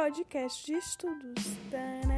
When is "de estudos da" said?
0.66-2.09